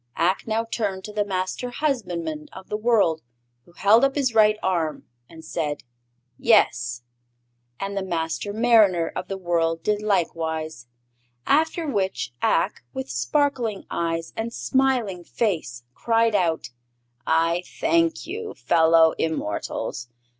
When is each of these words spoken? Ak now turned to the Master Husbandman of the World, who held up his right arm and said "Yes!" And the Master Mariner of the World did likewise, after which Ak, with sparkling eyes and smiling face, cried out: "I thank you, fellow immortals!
Ak 0.17 0.47
now 0.47 0.65
turned 0.65 1.03
to 1.03 1.13
the 1.13 1.23
Master 1.23 1.69
Husbandman 1.69 2.47
of 2.53 2.69
the 2.69 2.75
World, 2.75 3.21
who 3.65 3.73
held 3.73 4.03
up 4.03 4.15
his 4.15 4.33
right 4.33 4.57
arm 4.63 5.05
and 5.29 5.45
said 5.45 5.83
"Yes!" 6.39 7.03
And 7.79 7.95
the 7.95 8.01
Master 8.03 8.51
Mariner 8.51 9.11
of 9.15 9.27
the 9.27 9.37
World 9.37 9.83
did 9.83 10.01
likewise, 10.01 10.87
after 11.45 11.85
which 11.87 12.33
Ak, 12.41 12.81
with 12.95 13.11
sparkling 13.11 13.85
eyes 13.91 14.33
and 14.35 14.51
smiling 14.51 15.23
face, 15.23 15.83
cried 15.93 16.33
out: 16.33 16.71
"I 17.27 17.61
thank 17.79 18.25
you, 18.25 18.55
fellow 18.55 19.11
immortals! 19.19 20.09